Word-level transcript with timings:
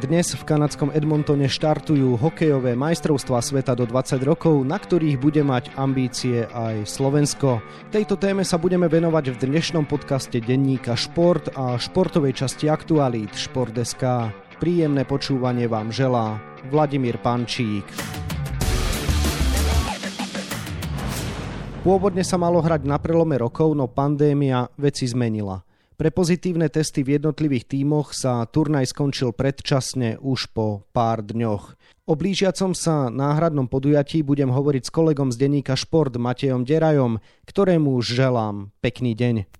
Dnes 0.00 0.32
v 0.32 0.48
kanadskom 0.48 0.88
Edmontone 0.96 1.44
štartujú 1.44 2.16
hokejové 2.16 2.72
majstrovstvá 2.72 3.44
sveta 3.44 3.76
do 3.76 3.84
20 3.84 4.24
rokov, 4.24 4.64
na 4.64 4.80
ktorých 4.80 5.20
bude 5.20 5.44
mať 5.44 5.76
ambície 5.76 6.48
aj 6.48 6.88
Slovensko. 6.88 7.60
Tejto 7.92 8.16
téme 8.16 8.40
sa 8.40 8.56
budeme 8.56 8.88
venovať 8.88 9.36
v 9.36 9.40
dnešnom 9.44 9.84
podcaste 9.84 10.40
denníka 10.40 10.96
Šport 10.96 11.52
a 11.52 11.76
športovej 11.76 12.32
časti 12.32 12.72
aktualít 12.72 13.36
Šport.sk. 13.36 14.32
Príjemné 14.56 15.04
počúvanie 15.04 15.68
vám 15.68 15.92
želá 15.92 16.40
Vladimír 16.72 17.20
Pančík. 17.20 17.84
Pôvodne 21.84 22.24
sa 22.24 22.40
malo 22.40 22.64
hrať 22.64 22.88
na 22.88 22.96
prelome 22.96 23.36
rokov, 23.36 23.76
no 23.76 23.84
pandémia 23.84 24.64
veci 24.80 25.04
zmenila. 25.04 25.60
Pre 26.00 26.08
pozitívne 26.08 26.72
testy 26.72 27.04
v 27.04 27.20
jednotlivých 27.20 27.76
tímoch 27.76 28.16
sa 28.16 28.48
turnaj 28.48 28.88
skončil 28.88 29.36
predčasne 29.36 30.16
už 30.16 30.48
po 30.48 30.88
pár 30.96 31.20
dňoch. 31.20 31.76
O 32.08 32.16
blížiacom 32.16 32.72
sa 32.72 33.12
náhradnom 33.12 33.68
podujatí 33.68 34.24
budem 34.24 34.48
hovoriť 34.48 34.88
s 34.88 34.94
kolegom 34.96 35.28
z 35.28 35.36
denníka 35.36 35.76
Šport 35.76 36.16
Matejom 36.16 36.64
Derajom, 36.64 37.20
ktorému 37.44 38.00
želám 38.00 38.72
pekný 38.80 39.12
deň. 39.12 39.59